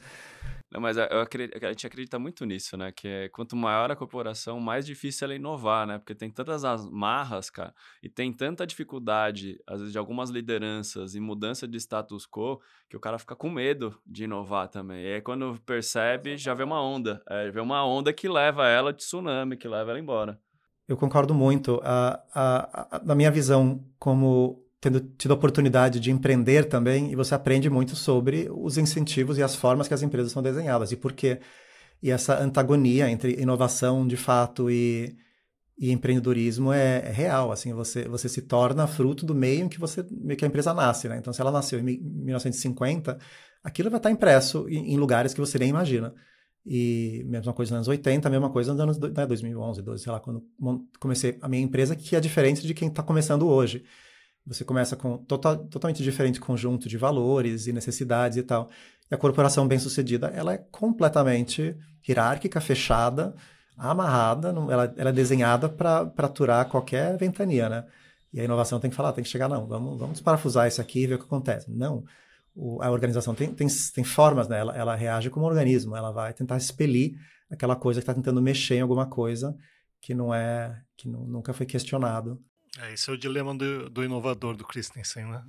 [0.70, 2.92] Não, mas eu acredito, a gente acredita muito nisso, né?
[2.92, 5.96] Que é, quanto maior a corporação, mais difícil ela inovar, né?
[5.96, 11.20] Porque tem tantas amarras, cara, e tem tanta dificuldade, às vezes, de algumas lideranças e
[11.20, 15.04] mudança de status quo, que o cara fica com medo de inovar também.
[15.04, 17.22] E aí, quando percebe, já vê uma onda.
[17.26, 20.38] É, vê uma onda que leva ela de tsunami, que leva ela embora.
[20.86, 21.80] eu concordo muito.
[21.82, 27.16] A, a, a, na minha visão, como tendo tido a oportunidade de empreender também, e
[27.16, 30.96] você aprende muito sobre os incentivos e as formas que as empresas são desenhadas e
[30.96, 31.40] por quê.
[32.02, 35.16] E essa antagonia entre inovação de fato e,
[35.76, 37.50] e empreendedorismo é, é, real.
[37.50, 40.04] Assim, você, você se torna fruto do meio em que, você,
[40.36, 41.08] que a empresa nasce.
[41.08, 41.18] Né?
[41.18, 43.18] Então, se ela nasceu em 1950,
[43.64, 46.14] aquilo vai estar impresso em, em lugares que você nem imagina.
[46.64, 50.12] E mesma coisa nos anos 80, a mesma coisa nos anos né, 2011, 12, sei
[50.12, 50.44] lá, quando
[51.00, 53.84] comecei a minha empresa, que é diferente de quem está começando hoje.
[54.48, 58.70] Você começa com total, totalmente diferente conjunto de valores e necessidades e tal.
[59.10, 63.34] E a corporação bem-sucedida, ela é completamente hierárquica, fechada,
[63.76, 67.84] amarrada, ela, ela é desenhada para aturar qualquer ventania, né?
[68.32, 71.02] E a inovação tem que falar, tem que chegar, não, vamos, vamos parafusar isso aqui
[71.02, 71.70] e ver o que acontece.
[71.70, 72.04] Não,
[72.54, 74.58] o, a organização tem, tem, tem formas, né?
[74.58, 77.12] Ela, ela reage como um organismo, ela vai tentar expelir
[77.50, 79.54] aquela coisa que está tentando mexer em alguma coisa
[80.00, 82.40] que não é, que nunca foi questionado.
[82.80, 85.42] É, esse é o dilema do, do inovador, do Christensen, né?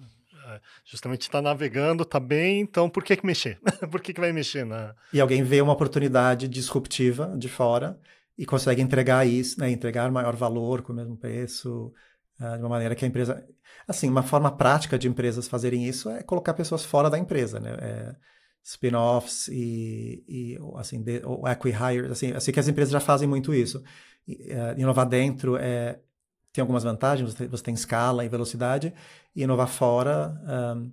[0.46, 3.60] É, justamente está navegando, está bem, então por que, que mexer?
[3.92, 4.66] por que, que vai mexer?
[4.66, 4.96] Na...
[5.14, 8.00] E alguém vê uma oportunidade disruptiva de fora
[8.38, 9.70] e consegue entregar isso, né?
[9.70, 11.94] entregar maior valor com o mesmo preço,
[12.40, 13.46] uh, de uma maneira que a empresa...
[13.88, 17.72] Assim, uma forma prática de empresas fazerem isso é colocar pessoas fora da empresa, né?
[17.80, 18.16] É,
[18.64, 23.54] spin-offs e, e, assim, de, ou acqui-hires, assim, assim que as empresas já fazem muito
[23.54, 23.84] isso.
[24.28, 26.00] E, uh, inovar dentro é
[26.60, 28.94] tem algumas vantagens, você, tem escala e velocidade,
[29.34, 30.38] e inovar fora,
[30.76, 30.92] um,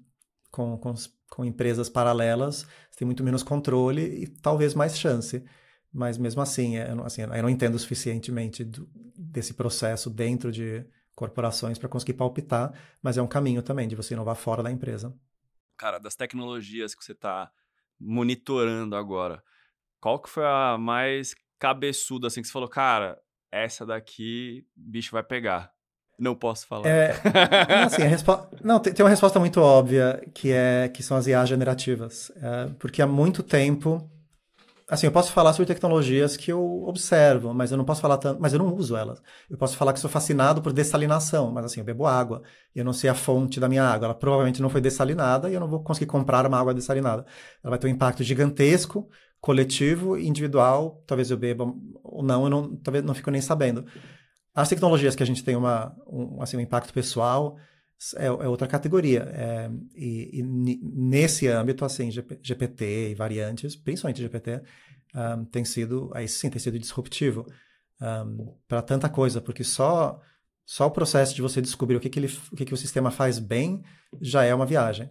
[0.49, 0.95] com, com,
[1.29, 5.45] com, empresas paralelas, você tem muito menos controle e talvez mais chance.
[5.93, 10.87] Mas mesmo assim, eu não, assim, eu não entendo suficientemente do, desse processo dentro de
[11.17, 15.13] corporações para conseguir palpitar, mas é um caminho também de você inovar fora da empresa.
[15.77, 17.51] Cara, das tecnologias que você está
[17.99, 19.43] monitorando agora,
[20.01, 23.21] qual que foi a mais cabeçuda, assim, que você falou, cara,
[23.65, 25.77] essa daqui, bicho vai pegar.
[26.19, 26.89] Não posso falar.
[26.89, 27.15] É,
[27.85, 28.03] assim.
[28.65, 32.33] Não, tem, tem, uma resposta muito óbvia, que é que são as IA generativas.
[32.37, 34.11] É, porque há muito tempo...
[34.89, 38.41] Assim, eu posso falar sobre tecnologias que eu observo, mas eu não posso falar tanto...
[38.41, 39.21] Mas eu não uso elas.
[39.51, 42.41] Eu posso falar que sou fascinado por dessalinação, mas assim, eu bebo água
[42.73, 44.07] e eu não sei a fonte da minha água.
[44.07, 47.27] Ela provavelmente não foi dessalinada e eu não vou conseguir comprar uma água dessalinada.
[47.65, 49.09] Ela vai ter um impacto gigantesco
[49.41, 51.65] coletivo, individual, talvez eu beba
[52.03, 53.87] ou não, eu não, talvez não fico nem sabendo.
[54.55, 57.59] As tecnologias que a gente tem uma, um, assim, um impacto pessoal
[58.17, 59.21] é, é outra categoria.
[59.33, 64.63] É, e, e, nesse âmbito, assim, GPT e variantes, principalmente GPT,
[65.15, 67.47] um, tem sido, aí sim, tem sido disruptivo
[68.01, 70.21] um, para tanta coisa, porque só,
[70.65, 73.11] só o processo de você descobrir o que, que, ele, o que, que o sistema
[73.11, 73.83] faz bem
[74.21, 75.09] já é uma viagem.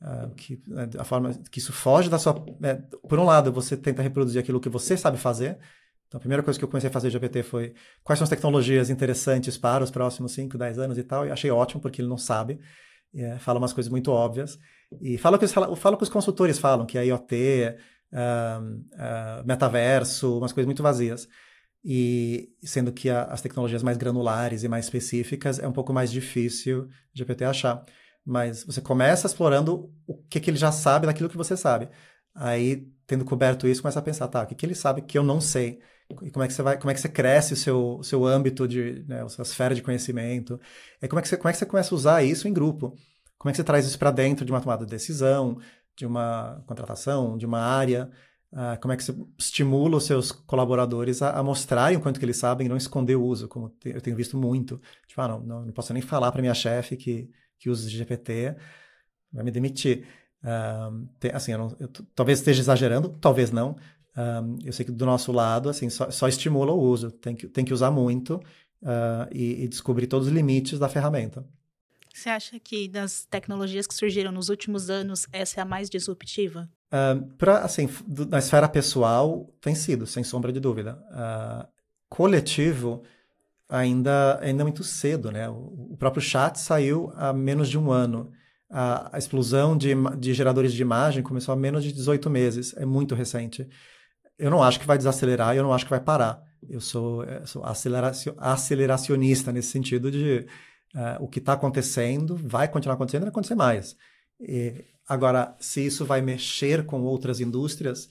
[0.00, 2.76] Uh, que né, a forma que isso foge da sua né,
[3.08, 5.58] por um lado você tenta reproduzir aquilo que você sabe fazer.
[6.06, 8.30] Então a primeira coisa que eu comecei a fazer de GPT foi quais são as
[8.30, 11.26] tecnologias interessantes para os próximos 5, 10 anos e tal?
[11.26, 12.60] E achei ótimo porque ele não sabe.
[13.14, 14.58] É, fala umas coisas muito óbvias.
[15.00, 17.74] E fala o que, fala que os consultores falam que é IoT
[18.12, 21.28] uh, uh, metaverso umas coisas muito vazias.
[21.84, 26.10] E sendo que a, as tecnologias mais granulares e mais específicas é um pouco mais
[26.10, 27.84] difícil de GPT achar
[28.28, 31.88] mas você começa explorando o que, que ele já sabe daquilo que você sabe.
[32.34, 35.24] Aí, tendo coberto isso, começa a pensar, tá, o que, que ele sabe que eu
[35.24, 35.80] não sei?
[36.22, 38.68] E como é que você vai, como é que você cresce o seu, seu âmbito
[38.68, 40.60] de, né, a sua esfera de conhecimento?
[41.00, 42.94] E como é que você, como é que você começa a usar isso em grupo?
[43.38, 45.58] Como é que você traz isso para dentro de uma tomada de decisão,
[45.96, 48.10] de uma contratação, de uma área?
[48.52, 52.26] Uh, como é que você estimula os seus colaboradores a, a mostrarem o quanto que
[52.26, 54.80] eles sabem e não esconder o uso, como eu tenho visto muito.
[55.06, 58.56] Tipo, ah, não, não, não posso nem falar para minha chefe que que usa GPT
[59.32, 60.06] vai me demitir.
[60.42, 63.76] Um, tem, assim, eu não, eu, talvez esteja exagerando, talvez não.
[64.16, 67.10] Um, eu sei que do nosso lado, assim, só, só, estimula o uso.
[67.10, 68.36] Tem que, tem que usar muito
[68.82, 71.46] uh, e, e, descobrir todos os limites da ferramenta.
[72.12, 76.68] Você acha que das tecnologias que surgiram nos últimos anos, essa é a mais disruptiva?
[76.88, 80.98] Uh, pra, assim, do, na esfera pessoal, tem sido, sem sombra de dúvida.
[81.12, 81.68] Uh,
[82.08, 83.04] coletivo,
[83.68, 85.48] ainda, ainda muito cedo, né?
[85.48, 88.30] O, próprio chat saiu há menos de um ano.
[88.70, 92.84] A, a explosão de, de geradores de imagem começou há menos de 18 meses, é
[92.84, 93.68] muito recente.
[94.38, 96.42] Eu não acho que vai desacelerar eu não acho que vai parar.
[96.68, 97.62] Eu sou, eu sou
[98.38, 100.46] aceleracionista nesse sentido de
[100.94, 103.96] uh, o que está acontecendo vai continuar acontecendo e vai acontecer mais.
[104.40, 108.08] E, agora, se isso vai mexer com outras indústrias,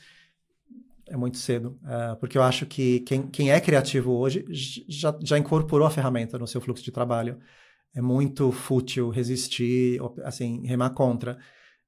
[1.09, 5.37] é muito cedo, uh, porque eu acho que quem, quem é criativo hoje já, já
[5.37, 7.39] incorporou a ferramenta no seu fluxo de trabalho.
[7.95, 11.37] É muito fútil resistir, assim, remar contra.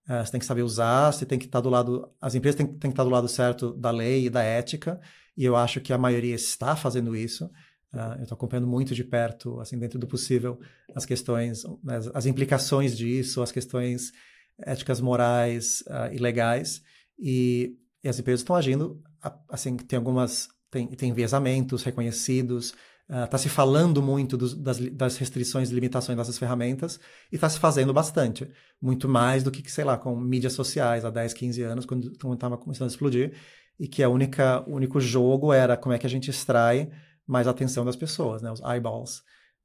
[0.08, 2.10] Uh, você tem que saber usar, você tem que estar do lado.
[2.20, 5.00] As empresas têm, têm que estar do lado certo da lei e da ética,
[5.38, 7.46] e eu acho que a maioria está fazendo isso.
[7.94, 10.60] Uh, eu estou acompanhando muito de perto, assim, dentro do possível,
[10.96, 14.12] as questões, as, as implicações disso, as questões
[14.60, 16.82] éticas, morais uh, e legais.
[17.18, 19.02] E, e as empresas estão agindo,
[19.50, 22.74] assim, tem algumas, tem, tem enviesamentos reconhecidos,
[23.10, 27.00] está uh, se falando muito dos, das, das, restrições e limitações dessas ferramentas
[27.32, 28.50] e está se fazendo bastante.
[28.80, 32.58] Muito mais do que, sei lá, com mídias sociais há 10, 15 anos, quando estava
[32.58, 33.34] começando a explodir,
[33.80, 36.92] e que a única, o único jogo era como é que a gente extrai
[37.26, 38.52] mais a atenção das pessoas, né?
[38.52, 39.20] Os eyeballs.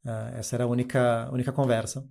[0.04, 2.04] Uh, essa era a única, única conversa.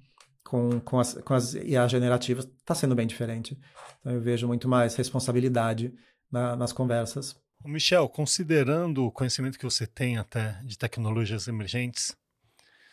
[0.43, 3.57] Com, com, as, com as IA generativas, está sendo bem diferente.
[3.99, 5.93] Então, eu vejo muito mais responsabilidade
[6.33, 7.35] na, nas conversas.
[7.63, 12.17] Michel, considerando o conhecimento que você tem até de tecnologias emergentes,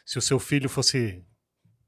[0.05, 1.25] se o seu filho fosse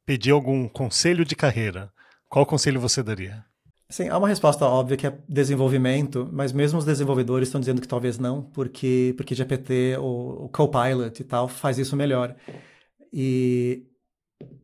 [0.04, 1.92] pedir algum conselho de carreira,
[2.28, 3.44] qual conselho você daria?
[3.88, 7.86] Sim, há uma resposta óbvia que é desenvolvimento, mas mesmo os desenvolvedores estão dizendo que
[7.86, 12.34] talvez não, porque, porque GPT, o, o Copilot e tal, faz isso melhor.
[13.12, 13.86] E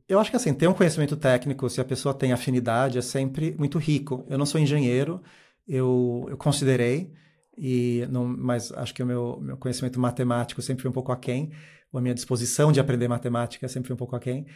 [0.09, 3.55] eu acho que assim, ter um conhecimento técnico, se a pessoa tem afinidade, é sempre
[3.59, 4.25] muito rico.
[4.29, 5.23] Eu não sou engenheiro,
[5.69, 7.13] eu, eu considerei,
[7.57, 11.53] e não, mas acho que o meu, meu conhecimento matemático sempre foi um pouco aquém,
[11.93, 14.47] a minha disposição de aprender matemática sempre foi um pouco aquém.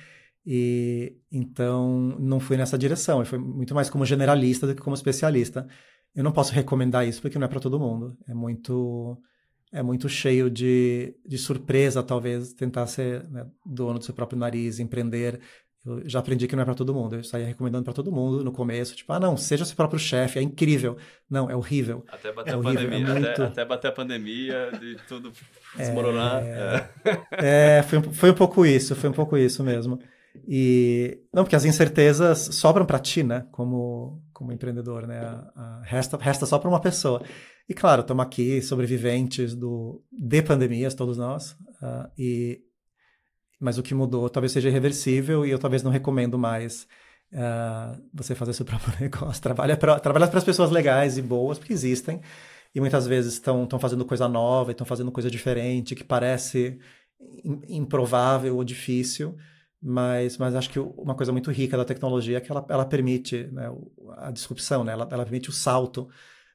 [0.44, 4.94] E então não fui nessa direção, eu fui muito mais como generalista do que como
[4.94, 5.66] especialista.
[6.14, 8.16] Eu não posso recomendar isso porque não é para todo mundo.
[8.29, 9.18] É muito
[9.72, 14.79] é muito cheio de, de surpresa, talvez, tentar ser né, dono do seu próprio nariz,
[14.79, 15.40] empreender.
[15.85, 17.16] Eu já aprendi que não é para todo mundo.
[17.16, 20.38] Eu saía recomendando para todo mundo no começo, tipo, ah, não, seja seu próprio chefe,
[20.38, 20.97] é incrível.
[21.29, 22.05] Não, é horrível.
[22.09, 23.29] Até bater é a horrível, pandemia, é muito...
[23.29, 25.33] até, até, bater a pandemia, de tudo
[25.77, 26.42] desmoronar.
[26.45, 26.88] É,
[27.33, 27.79] é.
[27.79, 29.99] é foi, foi um pouco isso, foi um pouco isso mesmo.
[30.47, 33.47] E não, porque as incertezas sobram para ti, né?
[33.51, 35.18] Como, como empreendedor, né?
[35.18, 37.23] A, a, resta, resta só para uma pessoa.
[37.68, 41.53] E claro, estamos aqui sobreviventes do, de pandemias, todos nós.
[41.83, 42.61] Uh, e,
[43.62, 46.87] mas o que mudou talvez seja irreversível e eu talvez não recomendo mais
[47.33, 49.42] uh, você fazer seu próprio negócio.
[49.42, 52.20] Trabalha para trabalha as pessoas legais e boas, porque existem.
[52.75, 56.79] E muitas vezes estão fazendo coisa nova, estão fazendo coisa diferente, que parece
[57.68, 59.37] improvável ou difícil
[59.83, 63.48] mas, mas acho que uma coisa muito rica da tecnologia é que ela, ela permite
[63.51, 63.68] né,
[64.16, 64.92] a disrupção, né?
[64.92, 66.09] ela, ela permite o salto.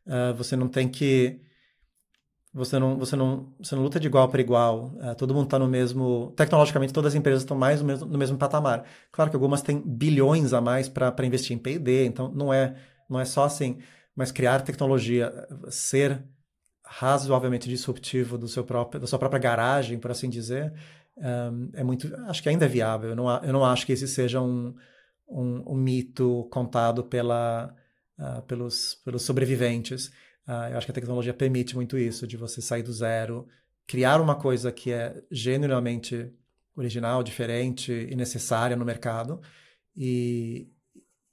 [0.06, 1.42] Uh, você não tem que.
[2.58, 4.92] Você não, você não, você não luta de igual para igual.
[4.96, 6.34] Uh, todo mundo está no mesmo.
[6.36, 8.84] Tecnologicamente, todas as empresas estão mais no mesmo, no mesmo patamar.
[9.12, 12.76] Claro que algumas têm bilhões a mais para investir em PD, então não é,
[13.08, 13.78] não é só assim.
[14.16, 15.32] Mas criar tecnologia,
[15.70, 16.24] ser
[16.84, 20.74] razoavelmente disruptivo do seu próprio, da sua própria garagem, por assim dizer,
[21.16, 23.12] um, é muito, acho que ainda é viável.
[23.12, 24.74] Eu não, eu não acho que esse seja um,
[25.30, 27.72] um, um mito contado pela,
[28.18, 30.12] uh, pelos, pelos sobreviventes.
[30.48, 33.48] Uh, eu acho que a tecnologia permite muito isso, de você sair do zero,
[33.86, 36.34] criar uma coisa que é genuinamente
[36.76, 39.42] original, diferente e necessária no mercado
[39.96, 40.70] e,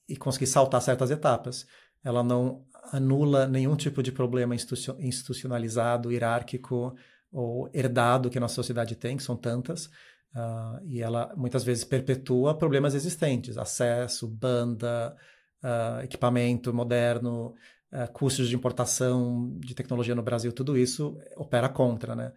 [0.09, 1.67] e conseguir saltar certas etapas.
[2.03, 6.95] Ela não anula nenhum tipo de problema institucionalizado, hierárquico,
[7.31, 11.83] ou herdado que a nossa sociedade tem, que são tantas, uh, e ela muitas vezes
[11.85, 15.17] perpetua problemas existentes, acesso, banda,
[15.63, 17.55] uh, equipamento moderno,
[17.95, 22.33] uh, custos de importação de tecnologia no Brasil, tudo isso opera contra, né?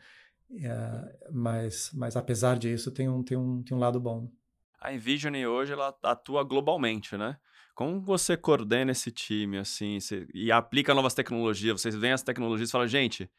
[1.29, 4.31] mas, mas apesar disso, tem um, tem, um, tem um lado bom.
[4.79, 7.37] A Envision hoje ela atua globalmente, né?
[7.75, 11.81] Como você coordena esse time assim você, e aplica novas tecnologias?
[11.81, 13.29] Vocês veem as tecnologias e falam, gente,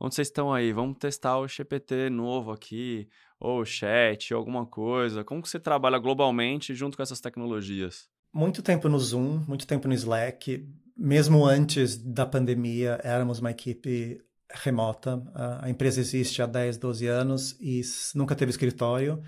[0.00, 0.72] onde vocês estão aí?
[0.72, 3.08] Vamos testar o GPT novo aqui,
[3.40, 5.24] ou o chat, ou alguma coisa.
[5.24, 8.08] Como que você trabalha globalmente junto com essas tecnologias?
[8.32, 10.68] Muito tempo no Zoom, muito tempo no Slack.
[11.06, 15.22] Mesmo antes da pandemia, éramos uma equipe remota.
[15.62, 17.80] A empresa existe há 10, 12 anos e
[18.12, 19.22] nunca teve escritório.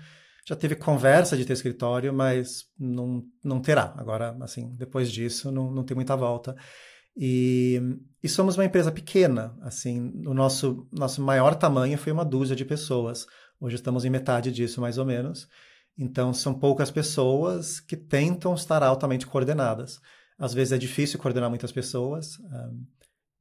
[0.45, 3.93] Já teve conversa de ter escritório, mas não, não terá.
[3.95, 6.53] Agora, assim, depois disso, não, não tem muita volta.
[7.15, 7.81] E,
[8.21, 12.65] e, somos uma empresa pequena, assim, o nosso, nosso maior tamanho foi uma dúzia de
[12.65, 13.25] pessoas.
[13.57, 15.47] Hoje estamos em metade disso, mais ou menos.
[15.97, 20.01] Então, são poucas pessoas que tentam estar altamente coordenadas.
[20.39, 22.39] Às vezes é difícil coordenar muitas pessoas.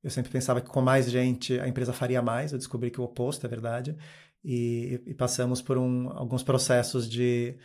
[0.03, 2.53] Eu sempre pensava que com mais gente a empresa faria mais.
[2.53, 3.97] Eu descobri que o oposto é verdade.
[4.45, 7.57] E, e passamos por um, alguns processos de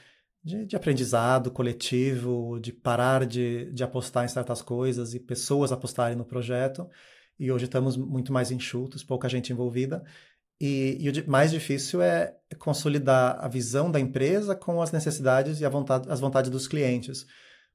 [0.44, 6.18] de, de, aprendizado coletivo, de parar de, de apostar em certas coisas e pessoas apostarem
[6.18, 6.90] no projeto.
[7.40, 10.04] E hoje estamos muito mais enxutos, pouca gente envolvida.
[10.60, 15.70] E, e o mais difícil é consolidar a visão da empresa com as necessidades e
[15.70, 17.26] vontade, as vontades dos clientes.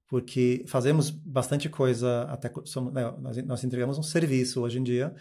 [0.08, 5.14] Porque fazemos bastante coisa, até somos, né, nós, nós entregamos um serviço hoje em dia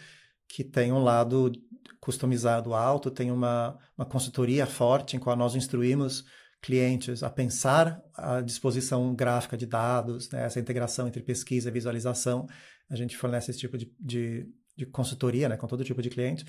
[0.48, 1.52] que tem um lado
[2.00, 6.24] customizado alto, tem uma, uma consultoria forte em qual nós instruímos
[6.62, 12.46] clientes a pensar a disposição gráfica de dados, né, essa integração entre pesquisa e visualização.
[12.88, 16.46] A gente fornece esse tipo de, de, de consultoria né, com todo tipo de cliente.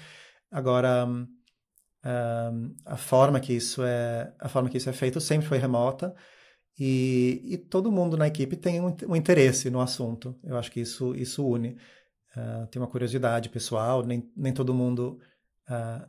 [0.49, 1.27] Agora, um,
[2.85, 6.15] a forma que isso é a forma que isso é feito sempre foi remota
[6.79, 10.33] e, e todo mundo na equipe tem um, um, interesse no assunto.
[10.43, 11.77] Eu acho que isso isso une.
[12.35, 14.05] Uh, tem uma curiosidade pessoal.
[14.05, 15.19] Nem, nem todo mundo
[15.69, 16.07] uh,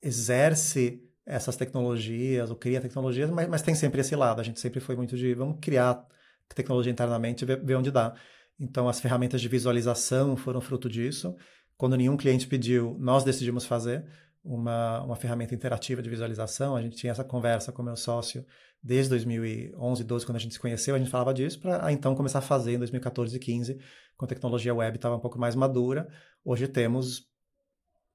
[0.00, 4.40] exerce essas tecnologias ou cria tecnologias, mas, mas tem sempre esse lado.
[4.40, 6.06] A gente sempre foi muito de vamos criar
[6.54, 8.14] tecnologia internamente e ver, ver onde dá.
[8.60, 11.34] Então, as ferramentas de visualização foram fruto disso.
[11.76, 14.04] Quando nenhum cliente pediu, nós decidimos fazer
[14.44, 16.76] uma, uma ferramenta interativa de visualização.
[16.76, 18.44] A gente tinha essa conversa com meu sócio
[18.82, 20.94] desde 2011, 12, quando a gente se conheceu.
[20.94, 23.78] A gente falava disso para então começar a fazer em 2014 e 15,
[24.16, 26.06] quando a tecnologia web estava um pouco mais madura.
[26.44, 27.26] Hoje temos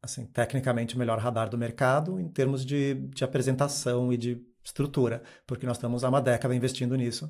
[0.02, 5.24] assim, tecnicamente o melhor radar do mercado em termos de, de apresentação e de estrutura,
[5.46, 7.30] porque nós estamos há uma década investindo nisso.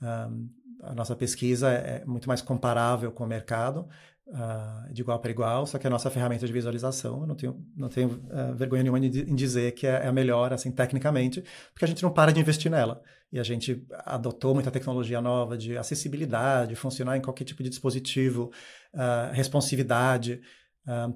[0.00, 0.48] Um,
[0.82, 3.88] a nossa pesquisa é muito mais comparável com o mercado,
[4.28, 7.64] uh, de igual para igual, só que a nossa ferramenta de visualização, eu não tenho,
[7.76, 11.84] não tenho uh, vergonha nenhuma em dizer que é, é, a melhor, assim, tecnicamente, porque
[11.84, 13.02] a gente não para de investir nela.
[13.32, 18.52] E a gente adotou muita tecnologia nova de acessibilidade, funcionar em qualquer tipo de dispositivo,
[18.94, 20.40] uh, responsividade,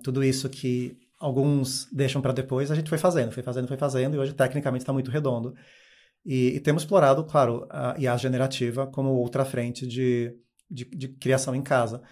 [0.03, 4.17] tudo isso que alguns deixam para depois, a gente foi fazendo, foi fazendo, foi fazendo,
[4.17, 5.55] e hoje tecnicamente está muito redondo.
[6.25, 10.35] E, e, temos explorado, claro, a IA generativa como outra frente de,
[10.69, 12.03] de, de criação em casa.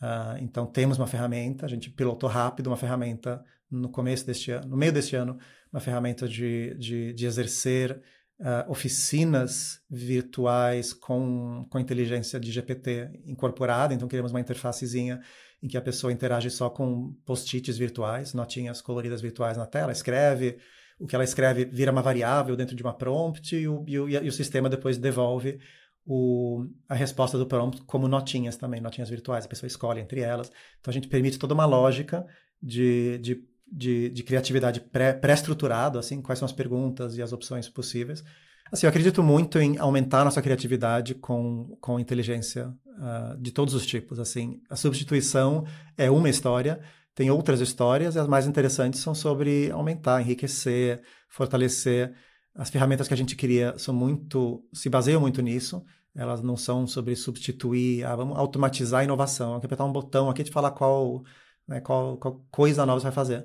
[0.00, 4.68] Uh, então temos uma ferramenta, a gente pilotou rápido uma ferramenta no começo deste ano,
[4.68, 5.38] no meio deste ano,
[5.72, 8.00] uma ferramenta de, de, de exercer
[8.40, 13.92] uh, oficinas virtuais com, com inteligência de GPT incorporada.
[13.92, 15.20] Então criamos uma interfacezinha
[15.62, 20.58] em que a pessoa interage só com post-its virtuais, notinhas coloridas virtuais na tela, escreve,
[20.98, 24.08] o que ela escreve vira uma variável dentro de uma prompt e o, e o,
[24.08, 25.58] e o sistema depois devolve
[26.10, 30.50] o, a resposta do prompt como notinhas também, notinhas virtuais, a pessoa escolhe entre elas.
[30.80, 32.26] Então a gente permite toda uma lógica
[32.62, 37.68] de, de, de, de criatividade pré-estruturado, pré assim, quais são as perguntas e as opções
[37.68, 38.24] possíveis.
[38.72, 43.84] Assim, eu acredito muito em aumentar nossa criatividade com, com inteligência uh, de todos os
[43.84, 44.18] tipos.
[44.18, 46.80] Assim, a substituição é uma história,
[47.14, 52.14] tem outras histórias e as mais interessantes são sobre aumentar, enriquecer, fortalecer.
[52.54, 55.84] As ferramentas que a gente cria são muito, se baseiam muito nisso.
[56.18, 59.54] Elas não são sobre substituir, ah, vamos automatizar a inovação.
[59.54, 61.22] Aqui apertar um botão aqui te falar qual,
[61.66, 63.44] né, qual, qual coisa nova você vai fazer.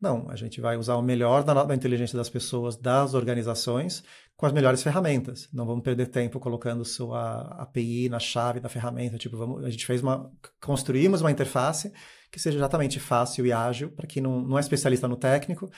[0.00, 4.02] Não, a gente vai usar o melhor da, da, inteligência das pessoas, das organizações,
[4.36, 5.48] com as melhores ferramentas.
[5.52, 9.18] Não vamos perder tempo colocando sua API na chave da ferramenta.
[9.18, 11.92] Tipo, vamos, a gente fez uma, construímos uma interface
[12.32, 15.70] que seja exatamente fácil e ágil para quem não, não é especialista no técnico,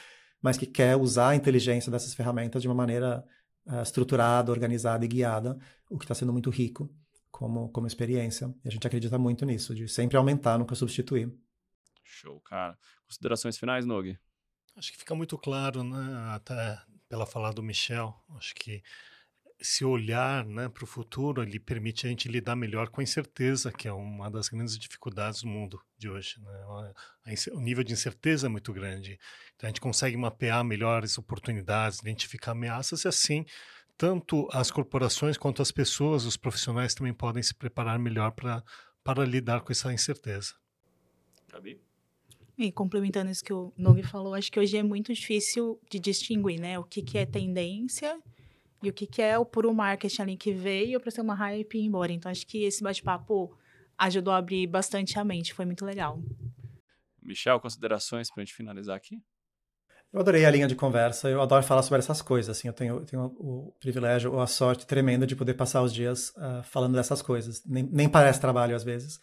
[0.43, 3.25] mas que quer usar a inteligência dessas ferramentas de uma maneira
[3.67, 5.59] uh, estruturada, organizada e guiada,
[5.91, 6.91] o que está sendo muito rico
[7.31, 8.55] como, como experiência.
[8.65, 11.33] E a gente acredita muito nisso, de sempre aumentar, nunca substituir.
[12.05, 12.79] Show, cara.
[13.07, 14.17] Considerações finais, Nog?
[14.77, 18.83] Acho que fica muito claro, né, até pela fala do Michel, acho que
[19.65, 23.73] esse olhar né, para o futuro ele permite a gente lidar melhor com a incerteza,
[23.73, 26.39] que é uma das grandes dificuldades do mundo de hoje.
[26.39, 26.93] Né?
[27.53, 29.19] O nível de incerteza é muito grande.
[29.57, 33.47] Então a gente consegue mapear melhores oportunidades, identificar ameaças e assim
[33.97, 39.63] tanto as corporações quanto as pessoas, os profissionais também podem se preparar melhor para lidar
[39.63, 40.53] com essa incerteza.
[41.51, 41.81] Gabi?
[42.59, 46.61] E complementando isso que o Nogue falou, acho que hoje é muito difícil de distinguir,
[46.61, 46.79] né?
[46.79, 48.21] O que, que é tendência
[48.87, 51.75] e o que, que é o puro marketing ali que veio para ser uma hype
[51.75, 52.13] e ir embora.
[52.13, 53.57] Então, acho que esse bate-papo
[53.97, 56.21] ajudou a abrir bastante a mente, foi muito legal.
[57.23, 59.23] Michel, considerações para a gente finalizar aqui?
[60.13, 62.97] Eu adorei a linha de conversa, eu adoro falar sobre essas coisas, assim, eu tenho,
[62.97, 66.95] eu tenho o privilégio ou a sorte tremenda de poder passar os dias uh, falando
[66.95, 67.65] dessas coisas.
[67.67, 69.19] Nem, nem parece trabalho às vezes,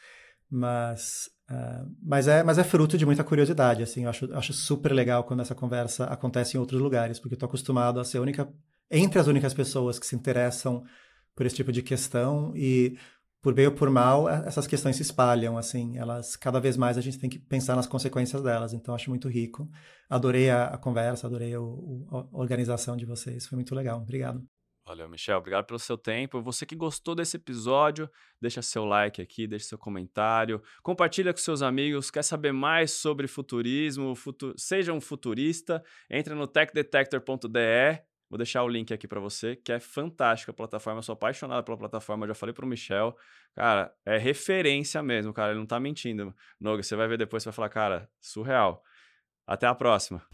[0.49, 4.93] mas Uh, mas, é, mas é fruto de muita curiosidade, assim, eu acho, acho super
[4.93, 8.22] legal quando essa conversa acontece em outros lugares, porque eu tô acostumado a ser a
[8.22, 8.49] única,
[8.91, 10.83] entre as únicas pessoas que se interessam
[11.35, 12.97] por esse tipo de questão e
[13.41, 17.01] por bem ou por mal, essas questões se espalham, assim, elas, cada vez mais a
[17.01, 19.67] gente tem que pensar nas consequências delas, então acho muito rico.
[20.07, 24.45] Adorei a, a conversa, adorei o, o, a organização de vocês, foi muito legal, obrigado.
[24.85, 25.37] Valeu, Michel.
[25.37, 26.41] Obrigado pelo seu tempo.
[26.41, 28.09] Você que gostou desse episódio,
[28.41, 32.11] deixa seu like aqui, deixa seu comentário, compartilha com seus amigos.
[32.11, 34.15] Quer saber mais sobre futurismo?
[34.15, 34.53] Futu...
[34.57, 39.79] Seja um futurista, entra no techdetector.de Vou deixar o link aqui para você, que é
[39.82, 40.99] fantástica a plataforma.
[40.99, 43.13] Eu sou apaixonado pela plataforma, já falei pro Michel.
[43.53, 45.51] Cara, é referência mesmo, cara.
[45.51, 46.34] Ele não tá mentindo.
[46.57, 48.82] Noga, você vai ver depois, você vai falar, cara, surreal.
[49.45, 50.25] Até a próxima.